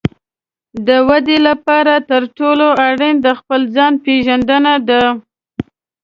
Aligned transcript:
د 0.87 0.89
ودې 1.07 1.37
لپاره 1.47 1.93
تر 2.09 2.23
ټولو 2.37 2.65
اړین 2.87 3.15
د 3.21 3.27
خپل 3.39 3.61
ځان 3.75 3.93
پېژندنه 4.05 4.73
ده. 4.89 5.03